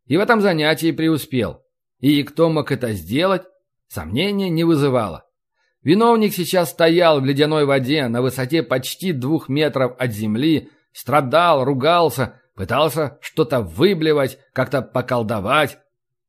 И 0.07 0.17
в 0.17 0.19
этом 0.19 0.41
занятии 0.41 0.91
преуспел. 0.91 1.63
И 1.99 2.23
кто 2.23 2.49
мог 2.49 2.71
это 2.71 2.93
сделать, 2.93 3.43
сомнения 3.87 4.49
не 4.49 4.63
вызывало. 4.63 5.25
Виновник 5.83 6.33
сейчас 6.33 6.71
стоял 6.71 7.21
в 7.21 7.25
ледяной 7.25 7.65
воде 7.65 8.07
на 8.07 8.21
высоте 8.21 8.63
почти 8.63 9.11
двух 9.11 9.47
метров 9.47 9.95
от 9.99 10.11
земли, 10.11 10.69
страдал, 10.91 11.63
ругался, 11.63 12.41
пытался 12.55 13.17
что-то 13.21 13.61
выблевать, 13.61 14.39
как-то 14.53 14.81
поколдовать. 14.81 15.77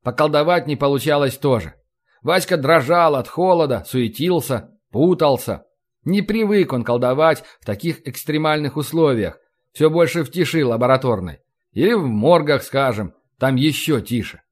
Поколдовать 0.03 0.67
не 0.67 0.77
получалось 0.77 1.37
тоже. 1.37 1.75
Васька 2.23 2.57
дрожал 2.57 3.17
от 3.17 3.29
холода, 3.29 3.85
суетился, 3.87 4.71
путался. 4.91 5.65
Не 6.05 6.23
привык 6.23 6.73
он 6.73 6.85
колдовать 6.85 7.43
в 7.61 7.67
таких 7.67 8.07
экстремальных 8.07 8.77
условиях, 8.77 9.39
все 9.73 9.91
больше 9.91 10.23
в 10.25 10.31
тиши 10.31 10.65
лабораторной. 10.65 11.41
Или 11.73 11.93
в 11.93 12.07
моргах, 12.07 12.63
скажем, 12.63 13.15
там 13.39 13.57
еще 13.57 14.01
тише. 14.01 14.43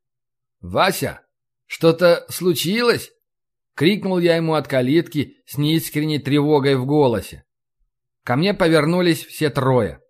«Вася, 0.61 1.21
что-то 1.67 2.25
случилось?» 2.29 3.13
Крикнул 3.75 4.19
я 4.19 4.37
ему 4.37 4.55
от 4.55 4.69
калитки 4.69 5.37
с 5.45 5.59
неискренней 5.59 6.19
тревогой 6.19 6.77
в 6.77 6.87
голосе. 6.87 7.45
Ко 8.25 8.37
мне 8.37 8.55
повернулись 8.55 9.25
все 9.25 9.51
трое. 9.51 10.01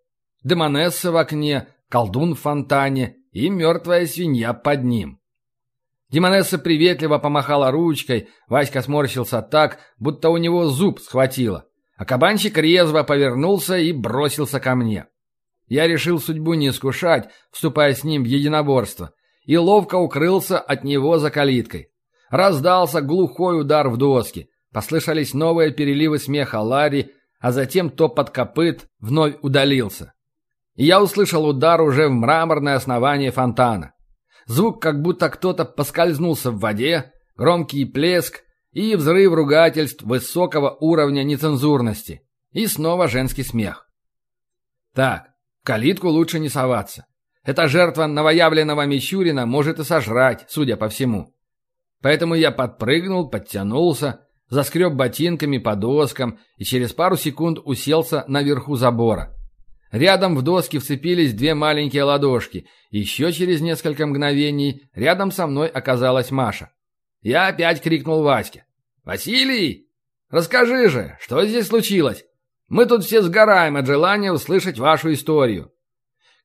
Демонесса 0.45 1.11
в 1.11 1.17
окне, 1.17 1.69
колдун 1.89 2.37
в 2.37 2.41
фонтане 2.41 3.17
и 3.33 3.51
мертвая 3.51 4.07
свинья 4.07 4.55
под 4.55 4.85
ним. 4.85 5.21
Демонесса 6.11 6.59
приветливо 6.59 7.19
помахала 7.19 7.73
ручкой, 7.73 8.29
Васька 8.47 8.83
сморщился 8.83 9.43
так, 9.43 9.81
будто 9.99 10.31
у 10.31 10.37
него 10.37 10.67
зуб 10.67 11.01
схватило. 11.01 11.67
А 11.97 12.05
кабанчик 12.05 12.57
резво 12.57 13.03
повернулся 13.03 13.77
и 13.77 13.93
бросился 13.93 14.61
ко 14.61 14.77
мне. 14.77 15.07
Я 15.67 15.87
решил 15.87 16.21
судьбу 16.21 16.55
не 16.55 16.69
искушать, 16.69 17.29
вступая 17.51 17.95
с 17.95 18.05
ним 18.05 18.23
в 18.23 18.27
единоборство, 18.27 19.11
и 19.45 19.57
ловко 19.57 19.97
укрылся 19.97 20.59
от 20.59 20.85
него 20.85 21.19
за 21.19 21.31
калиткой. 21.31 21.89
Раздался 22.31 23.01
глухой 23.01 23.61
удар 23.61 23.89
в 23.89 23.97
доски, 23.97 24.49
послышались 24.73 25.35
новые 25.35 25.73
переливы 25.73 26.19
смеха 26.19 26.61
Ларри, 26.61 27.13
а 27.41 27.53
затем 27.53 27.91
топот 27.91 28.31
копыт 28.31 28.87
вновь 29.01 29.37
удалился. 29.43 30.13
И 30.75 30.85
я 30.85 31.03
услышал 31.03 31.47
удар 31.47 31.81
уже 31.81 32.09
в 32.09 32.13
мраморное 32.13 32.75
основание 32.75 33.31
фонтана. 33.31 33.93
Звук, 34.47 34.81
как 34.81 35.03
будто 35.03 35.29
кто-то 35.31 35.65
поскользнулся 35.65 36.51
в 36.51 36.61
воде, 36.61 37.13
громкий 37.37 37.85
плеск 37.85 38.43
и 38.73 38.95
взрыв 38.95 39.33
ругательств 39.33 40.03
высокого 40.03 40.77
уровня 40.81 41.23
нецензурности. 41.23 42.23
И 42.53 42.67
снова 42.67 43.09
женский 43.09 43.43
смех. 43.43 43.89
Так, 44.95 45.31
калитку 45.67 46.09
лучше 46.09 46.39
не 46.39 46.49
соваться. 46.49 47.07
Эта 47.43 47.67
жертва 47.67 48.07
новоявленного 48.07 48.87
Мичурина 48.87 49.47
может 49.47 49.81
и 49.81 49.85
сожрать, 49.85 50.47
судя 50.49 50.77
по 50.77 50.89
всему. 50.89 51.35
Поэтому 52.01 52.35
я 52.35 52.53
подпрыгнул, 52.53 53.29
подтянулся, 53.29 54.21
заскреб 54.49 54.93
ботинками 54.93 55.59
по 55.59 55.75
доскам 55.75 56.39
и 56.57 56.65
через 56.65 56.93
пару 56.93 57.17
секунд 57.17 57.59
уселся 57.65 58.25
наверху 58.29 58.77
забора. 58.77 59.35
Рядом 59.91 60.37
в 60.37 60.43
доски 60.43 60.79
вцепились 60.79 61.35
две 61.35 61.55
маленькие 61.55 62.05
ладошки. 62.05 62.67
Еще 62.91 63.33
через 63.33 63.61
несколько 63.61 64.07
мгновений 64.07 64.83
рядом 64.95 65.33
со 65.33 65.47
мной 65.47 65.69
оказалась 65.69 66.31
Маша. 66.31 66.71
Я 67.23 67.49
опять 67.49 67.83
крикнул 67.83 68.23
Ваське. 68.23 68.67
«Василий! 69.05 69.89
Расскажи 70.31 70.89
же, 70.89 71.17
что 71.21 71.45
здесь 71.45 71.67
случилось? 71.67 72.25
Мы 72.69 72.87
тут 72.87 73.05
все 73.05 73.23
сгораем 73.23 73.77
от 73.77 73.87
желания 73.87 74.33
услышать 74.33 74.79
вашу 74.79 75.13
историю». 75.13 75.73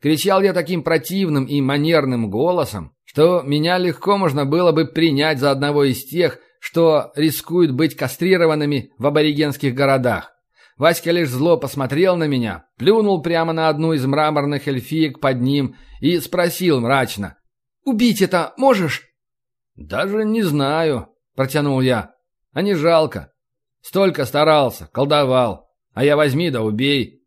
Кричал 0.01 0.41
я 0.41 0.53
таким 0.53 0.83
противным 0.83 1.45
и 1.45 1.61
манерным 1.61 2.31
голосом, 2.31 2.95
что 3.03 3.43
меня 3.43 3.77
легко 3.77 4.17
можно 4.17 4.45
было 4.45 4.71
бы 4.71 4.85
принять 4.85 5.37
за 5.37 5.51
одного 5.51 5.83
из 5.83 6.03
тех, 6.05 6.39
что 6.59 7.11
рискуют 7.15 7.71
быть 7.71 7.95
кастрированными 7.95 8.91
в 8.97 9.05
аборигенских 9.05 9.75
городах. 9.75 10.31
Васька 10.77 11.11
лишь 11.11 11.29
зло 11.29 11.57
посмотрел 11.57 12.15
на 12.15 12.27
меня, 12.27 12.65
плюнул 12.77 13.21
прямо 13.21 13.53
на 13.53 13.69
одну 13.69 13.93
из 13.93 14.03
мраморных 14.05 14.67
эльфиек 14.67 15.19
под 15.19 15.39
ним 15.41 15.75
и 15.99 16.19
спросил 16.19 16.81
мрачно. 16.81 17.37
«Убить 17.85 18.21
это 18.21 18.53
можешь?» 18.57 19.03
«Даже 19.75 20.25
не 20.25 20.41
знаю»,— 20.41 21.09
протянул 21.35 21.81
я. 21.81 22.15
«А 22.53 22.63
не 22.63 22.73
жалко. 22.73 23.31
Столько 23.81 24.25
старался, 24.25 24.87
колдовал. 24.91 25.70
А 25.93 26.03
я 26.03 26.15
возьми 26.15 26.49
да 26.49 26.61
убей». 26.61 27.21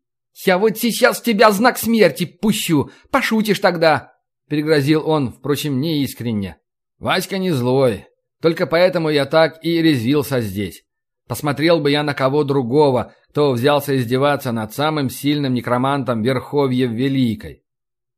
«Я 0.45 0.57
вот 0.57 0.77
сейчас 0.77 1.21
тебя 1.21 1.51
знак 1.51 1.77
смерти 1.77 2.25
пущу. 2.25 2.89
Пошутишь 3.09 3.59
тогда»,— 3.59 4.13
перегрозил 4.49 5.07
он, 5.07 5.31
впрочем, 5.31 5.79
неискренне. 5.79 6.57
«Васька 6.99 7.37
не 7.37 7.51
злой. 7.51 8.05
Только 8.41 8.67
поэтому 8.67 9.09
я 9.09 9.25
так 9.25 9.63
и 9.63 9.81
резвился 9.81 10.41
здесь. 10.41 10.83
Посмотрел 11.27 11.79
бы 11.79 11.89
я 11.89 12.03
на 12.03 12.13
кого 12.13 12.43
другого, 12.43 13.13
кто 13.29 13.51
взялся 13.51 13.97
издеваться 13.97 14.51
над 14.51 14.73
самым 14.73 15.09
сильным 15.09 15.53
некромантом 15.53 16.21
Верховьев 16.21 16.91
Великой. 16.91 17.63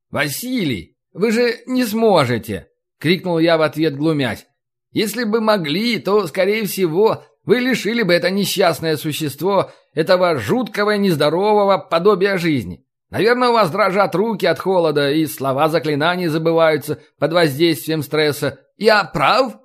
«Василий, 0.09 0.97
вы 1.13 1.31
же 1.31 1.55
не 1.65 1.85
сможете!»— 1.85 2.67
крикнул 2.99 3.39
я 3.39 3.57
в 3.57 3.61
ответ, 3.61 3.95
глумясь. 3.95 4.45
«Если 4.91 5.23
бы 5.23 5.39
могли, 5.39 5.99
то, 5.99 6.27
скорее 6.27 6.65
всего, 6.65 7.23
вы 7.45 7.59
лишили 7.59 8.03
бы 8.03 8.13
это 8.13 8.29
несчастное 8.29 8.97
существо 8.97 9.71
этого 9.97 10.37
жуткого 10.37 10.93
и 10.93 10.99
нездорового 10.99 11.79
подобия 11.79 12.37
жизни. 12.37 12.85
Наверное, 13.09 13.49
у 13.49 13.53
вас 13.53 13.71
дрожат 13.71 14.13
руки 14.13 14.45
от 14.45 14.59
холода, 14.59 15.11
и 15.11 15.25
слова 15.25 15.69
заклинаний 15.69 16.27
забываются 16.27 16.99
под 17.17 17.33
воздействием 17.33 18.03
стресса. 18.03 18.59
Я 18.77 19.03
прав?» 19.05 19.57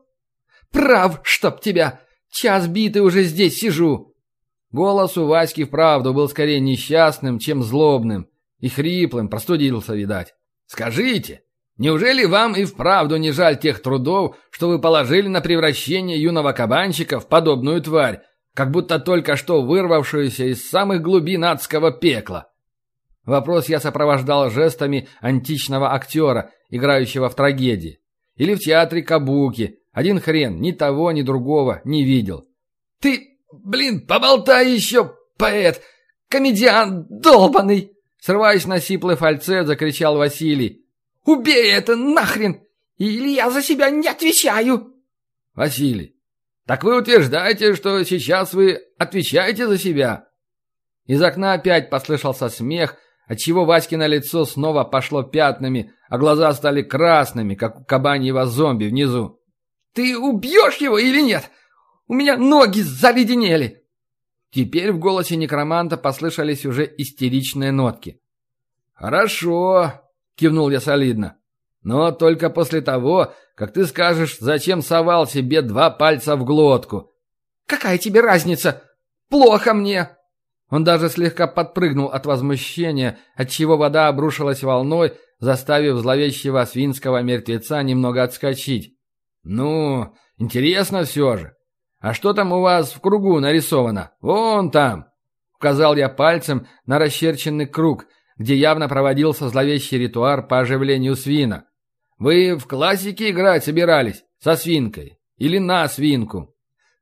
«Прав, 0.71 1.21
чтоб 1.25 1.61
тебя! 1.61 2.01
Час 2.31 2.67
битый 2.67 3.03
уже 3.03 3.25
здесь 3.25 3.59
сижу!» 3.59 4.15
Голос 4.71 5.19
у 5.19 5.27
Васьки 5.27 5.65
вправду 5.65 6.15
был 6.15 6.31
скорее 6.31 6.61
несчастным, 6.61 7.39
чем 7.39 7.63
злобным. 7.63 8.27
И 8.59 8.71
хриплым, 8.71 9.29
простудился, 9.29 9.95
видать. 9.95 10.33
«Скажите, 10.65 11.43
неужели 11.77 12.25
вам 12.25 12.55
и 12.55 12.65
вправду 12.65 13.19
не 13.19 13.33
жаль 13.33 13.59
тех 13.59 13.83
трудов, 13.83 14.37
что 14.51 14.69
вы 14.69 14.81
положили 14.81 15.29
на 15.29 15.43
превращение 15.43 16.23
юного 16.23 16.53
кабанчика 16.53 17.21
в 17.21 17.29
подобную 17.29 17.83
тварь, 17.83 18.23
как 18.55 18.71
будто 18.71 18.99
только 18.99 19.37
что 19.37 19.63
вырвавшуюся 19.63 20.45
из 20.45 20.69
самых 20.69 21.03
глубин 21.03 21.45
адского 21.45 21.93
пекла?» 21.93 22.49
Вопрос 23.25 23.69
я 23.69 23.79
сопровождал 23.79 24.51
жестами 24.51 25.09
античного 25.21 25.95
актера, 25.95 26.51
играющего 26.71 27.29
в 27.29 27.37
трагедии. 27.37 28.01
Или 28.37 28.55
в 28.55 28.59
театре 28.59 29.03
Кабуки, 29.03 29.79
один 29.93 30.21
хрен 30.21 30.61
ни 30.61 30.73
того, 30.73 31.13
ни 31.13 31.23
другого 31.23 31.81
не 31.85 32.05
видел. 32.05 32.49
«Ты, 33.01 33.39
блин, 33.53 34.07
поболтай 34.07 34.71
еще, 34.71 35.15
поэт! 35.37 35.83
Комедиан 36.29 37.07
долбанный!» 37.09 37.93
Срываясь 38.19 38.67
на 38.67 38.81
сиплый 38.81 39.17
фальцет, 39.17 39.67
закричал 39.67 40.17
Василий. 40.17 40.87
«Убей 41.25 41.73
это 41.73 41.97
нахрен! 41.97 42.63
Или 42.97 43.31
я 43.31 43.51
за 43.51 43.63
себя 43.63 43.91
не 43.91 44.09
отвечаю!» 44.09 44.95
«Василий, 45.55 46.12
так 46.67 46.85
вы 46.85 46.99
утверждаете, 46.99 47.75
что 47.75 48.03
сейчас 48.05 48.55
вы 48.55 48.81
отвечаете 48.99 49.67
за 49.67 49.79
себя?» 49.79 50.29
Из 51.07 51.21
окна 51.23 51.55
опять 51.55 51.91
послышался 51.91 52.49
смех, 52.49 52.97
отчего 53.27 53.65
Васькино 53.65 54.07
лицо 54.07 54.45
снова 54.45 54.85
пошло 54.85 55.23
пятнами, 55.23 55.93
а 56.09 56.19
глаза 56.19 56.53
стали 56.53 56.83
красными, 56.83 57.55
как 57.55 57.81
у 57.81 57.85
кабаньего 57.85 58.47
зомби 58.47 58.87
внизу. 58.87 59.41
Ты 59.93 60.19
убьешь 60.19 60.79
его 60.79 60.99
или 60.99 61.21
нет? 61.21 61.51
У 62.07 62.15
меня 62.15 62.37
ноги 62.37 62.81
заледенели!» 62.81 63.85
Теперь 64.51 64.93
в 64.93 64.99
голосе 64.99 65.37
некроманта 65.37 65.97
послышались 65.97 66.67
уже 66.67 66.85
истеричные 66.99 67.73
нотки. 67.73 68.21
«Хорошо»,— 68.93 69.93
кивнул 70.35 70.69
я 70.71 70.81
солидно. 70.81 71.39
«Но 71.83 72.13
только 72.13 72.51
после 72.51 72.81
того, 72.81 73.33
как 73.55 73.73
ты 73.73 73.87
скажешь, 73.87 74.39
зачем 74.39 74.83
совал 74.83 75.27
себе 75.27 75.63
два 75.63 75.91
пальца 75.91 76.37
в 76.37 76.45
глотку». 76.45 77.13
«Какая 77.67 77.99
тебе 77.99 78.21
разница? 78.21 78.83
Плохо 79.29 79.75
мне!» 79.75 80.11
Он 80.71 80.85
даже 80.85 81.11
слегка 81.11 81.47
подпрыгнул 81.47 82.07
от 82.07 82.25
возмущения, 82.25 83.19
отчего 83.37 83.77
вода 83.77 84.09
обрушилась 84.09 84.63
волной, 84.63 85.13
заставив 85.39 85.99
зловещего 85.99 86.65
свинского 86.65 87.21
мертвеца 87.21 87.83
немного 87.83 88.23
отскочить. 88.23 88.97
«Ну, 89.43 90.15
интересно 90.39 91.05
все 91.05 91.37
же. 91.37 91.55
А 91.99 92.15
что 92.15 92.33
там 92.33 92.53
у 92.53 92.61
вас 92.61 92.93
в 92.93 93.01
кругу 93.01 93.39
нарисовано? 93.41 94.13
Вон 94.21 94.71
там!» 94.71 95.07
Указал 95.57 95.95
я 95.95 96.09
пальцем 96.09 96.67
на 96.87 96.99
расчерченный 96.99 97.67
круг, 97.67 98.07
где 98.37 98.57
явно 98.57 98.89
проводился 98.89 99.49
зловещий 99.49 99.99
ритуар 99.99 100.47
по 100.47 100.59
оживлению 100.59 101.17
свина. 101.17 101.67
«Вы 102.19 102.57
в 102.57 102.67
классике 102.67 103.31
играть 103.31 103.65
собирались? 103.65 104.25
Со 104.39 104.57
свинкой? 104.57 105.19
Или 105.37 105.59
на 105.59 105.89
свинку?» 105.89 106.55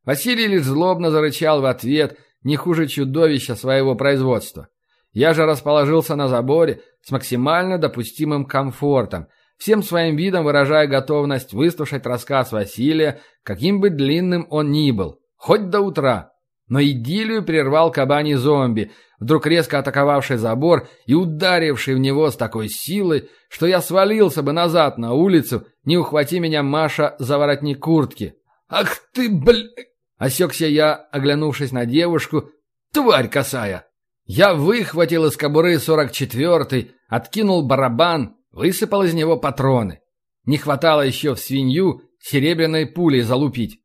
Василий 0.04 0.46
лишь 0.46 0.64
злобно 0.64 1.10
зарычал 1.10 1.60
в 1.60 1.66
ответ, 1.66 2.18
не 2.42 2.56
хуже 2.56 2.86
чудовища 2.86 3.54
своего 3.54 3.94
производства. 3.94 4.68
Я 5.12 5.34
же 5.34 5.44
расположился 5.44 6.16
на 6.16 6.28
заборе 6.28 6.82
с 7.02 7.10
максимально 7.10 7.78
допустимым 7.78 8.44
комфортом– 8.44 9.26
всем 9.60 9.82
своим 9.82 10.16
видом 10.16 10.44
выражая 10.44 10.86
готовность 10.86 11.52
выслушать 11.52 12.06
рассказ 12.06 12.50
Василия, 12.50 13.20
каким 13.44 13.80
бы 13.80 13.90
длинным 13.90 14.46
он 14.50 14.70
ни 14.72 14.90
был, 14.90 15.20
хоть 15.36 15.68
до 15.68 15.80
утра. 15.80 16.32
Но 16.70 16.82
идиллию 16.82 17.44
прервал 17.44 17.92
кабаний 17.92 18.34
зомби, 18.34 18.92
вдруг 19.18 19.46
резко 19.46 19.78
атаковавший 19.78 20.38
забор 20.38 20.88
и 21.04 21.12
ударивший 21.12 21.94
в 21.94 21.98
него 21.98 22.30
с 22.30 22.36
такой 22.36 22.68
силой, 22.70 23.28
что 23.50 23.66
я 23.66 23.82
свалился 23.82 24.42
бы 24.42 24.52
назад 24.52 24.96
на 24.96 25.12
улицу, 25.12 25.66
не 25.84 25.98
ухвати 25.98 26.40
меня 26.40 26.62
Маша 26.62 27.16
за 27.18 27.36
воротник 27.36 27.80
куртки. 27.80 28.34
«Ах 28.68 28.96
ты, 29.12 29.28
бля...» 29.28 29.68
Осекся 30.16 30.66
я, 30.66 30.94
оглянувшись 30.94 31.72
на 31.72 31.84
девушку. 31.84 32.50
«Тварь 32.92 33.28
косая!» 33.28 33.86
Я 34.24 34.54
выхватил 34.54 35.26
из 35.26 35.36
кобуры 35.36 35.78
сорок 35.78 36.12
четвертый, 36.12 36.92
откинул 37.08 37.66
барабан, 37.66 38.36
Высыпал 38.52 39.04
из 39.04 39.14
него 39.14 39.36
патроны. 39.36 40.00
Не 40.44 40.58
хватало 40.58 41.02
еще 41.02 41.34
в 41.34 41.40
свинью 41.40 42.02
серебряной 42.18 42.86
пулей 42.86 43.22
залупить. 43.22 43.79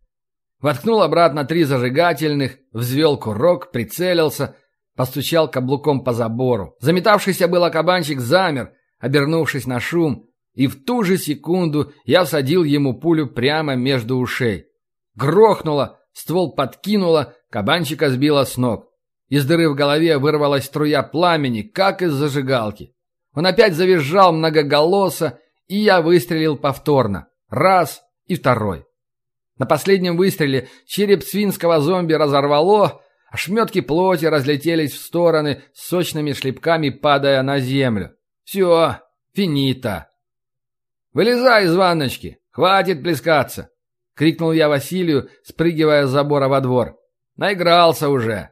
Воткнул 0.65 1.03
обратно 1.03 1.45
три 1.45 1.63
зажигательных, 1.63 2.57
взвел 2.73 3.19
курок, 3.19 3.69
прицелился, 3.69 4.55
постучал 4.95 5.47
каблуком 5.47 6.03
по 6.03 6.11
забору. 6.11 6.75
Заметавшийся 6.79 7.47
было 7.47 7.69
кабанчик 7.69 8.19
замер, 8.19 8.71
обернувшись 8.97 9.67
на 9.67 9.79
шум, 9.79 10.25
и 10.55 10.65
в 10.65 10.83
ту 10.83 11.03
же 11.03 11.19
секунду 11.19 11.93
я 12.05 12.25
всадил 12.25 12.63
ему 12.63 12.99
пулю 12.99 13.27
прямо 13.27 13.75
между 13.75 14.17
ушей. 14.17 14.65
Грохнуло, 15.13 15.99
ствол 16.13 16.55
подкинуло, 16.55 17.35
кабанчика 17.51 18.09
сбило 18.09 18.43
с 18.43 18.57
ног. 18.57 18.87
Из 19.27 19.45
дыры 19.45 19.69
в 19.69 19.75
голове 19.75 20.17
вырвалась 20.17 20.65
струя 20.65 21.03
пламени, 21.03 21.61
как 21.61 22.01
из 22.01 22.11
зажигалки. 22.11 22.95
Он 23.35 23.45
опять 23.45 23.75
завизжал 23.75 24.33
многоголосо, 24.33 25.37
и 25.67 25.77
я 25.77 26.01
выстрелил 26.01 26.57
повторно. 26.57 27.27
Раз 27.51 28.01
и 28.25 28.33
второй. 28.33 28.84
На 29.57 29.65
последнем 29.65 30.17
выстреле 30.17 30.69
череп 30.85 31.23
свинского 31.23 31.79
зомби 31.81 32.13
разорвало, 32.13 33.01
а 33.29 33.37
шметки 33.37 33.81
плоти 33.81 34.25
разлетелись 34.25 34.93
в 34.93 35.01
стороны 35.01 35.63
сочными 35.73 36.33
шлепками, 36.33 36.89
падая 36.89 37.41
на 37.41 37.59
землю. 37.59 38.15
Все, 38.43 38.99
финита. 39.33 40.09
«Вылезай 41.13 41.65
из 41.65 41.75
ванночки! 41.75 42.39
Хватит 42.51 43.03
плескаться!»— 43.03 43.69
крикнул 44.15 44.51
я 44.51 44.67
Василию, 44.67 45.29
спрыгивая 45.43 46.07
с 46.07 46.09
забора 46.09 46.47
во 46.47 46.61
двор. 46.61 46.97
«Наигрался 47.37 48.09
уже!» 48.09 48.51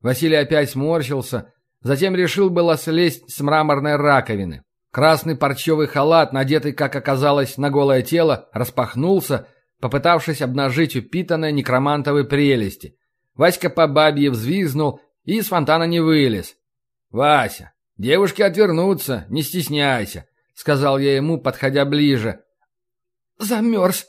Василий 0.00 0.36
опять 0.36 0.70
сморщился, 0.70 1.52
Затем 1.84 2.16
решил 2.16 2.48
было 2.48 2.78
слезть 2.78 3.30
с 3.30 3.40
мраморной 3.40 3.96
раковины. 3.96 4.62
Красный 4.90 5.36
парчевый 5.36 5.86
халат, 5.86 6.32
надетый, 6.32 6.72
как 6.72 6.96
оказалось, 6.96 7.58
на 7.58 7.70
голое 7.70 8.00
тело, 8.00 8.48
распахнулся, 8.52 9.48
попытавшись 9.80 10.42
обнажить 10.42 10.96
упитанные 10.96 11.52
некромантовые 11.52 12.24
прелести. 12.24 12.96
Васька 13.34 13.70
по 13.70 13.86
бабье 13.86 14.30
взвизнул 14.30 15.00
и 15.24 15.38
из 15.38 15.48
фонтана 15.48 15.84
не 15.84 16.00
вылез. 16.00 16.56
«Вася, 17.10 17.72
девушки 17.96 18.42
отвернутся, 18.42 19.26
не 19.28 19.42
стесняйся»,— 19.42 20.26
сказал 20.54 20.98
я 20.98 21.16
ему, 21.16 21.40
подходя 21.40 21.84
ближе. 21.84 22.40
«Замерз. 23.38 24.06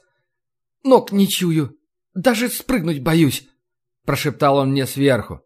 Ног 0.84 1.12
не 1.12 1.28
чую. 1.28 1.78
Даже 2.13 2.49
спрыгнуть 2.49 3.01
боюсь»,— 3.01 3.47
прошептал 4.06 4.58
он 4.58 4.71
мне 4.71 4.86
сверху. 4.86 5.41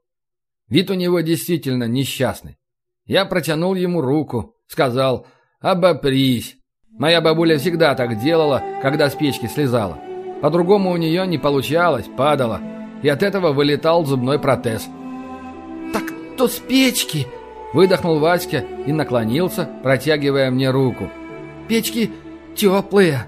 Вид 0.68 0.90
у 0.90 0.94
него 0.94 1.22
действительно 1.22 1.86
несчастный. 1.86 2.58
Я 3.06 3.26
протянул 3.26 3.74
ему 3.74 4.02
руку, 4.02 4.56
сказал 4.68 5.26
«Обопрись». 5.60 6.58
Моя 6.92 7.22
бабуля 7.22 7.58
всегда 7.58 7.96
так 7.96 8.20
делала, 8.20 8.62
когда 8.82 9.10
с 9.10 9.16
печки 9.16 9.48
слезала. 9.48 10.09
По-другому 10.42 10.92
у 10.92 10.98
нее 10.98 11.28
не 11.28 11.38
получалось, 11.38 12.06
падала. 12.16 12.62
И 13.02 13.10
от 13.10 13.24
этого 13.24 13.52
вылетал 13.52 14.06
зубной 14.06 14.40
протез. 14.40 14.88
«Так 15.94 16.04
то 16.38 16.48
с 16.48 16.60
печки!» 16.60 17.28
Выдохнул 17.74 18.20
Васька 18.20 18.64
и 18.86 18.92
наклонился, 18.92 19.70
протягивая 19.84 20.50
мне 20.50 20.72
руку. 20.72 21.10
«Печки 21.68 22.12
теплые!» 22.56 23.26